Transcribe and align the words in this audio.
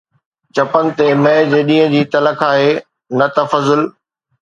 چپن 0.55 0.85
تي 0.97 1.07
مئي 1.23 1.43
جي 1.51 1.61
ڏينهن 1.69 1.91
جي 1.95 2.01
تلخ 2.13 2.43
آهي، 2.51 2.67
نه 3.17 3.33
ته 3.33 3.51
فضل 3.51 3.81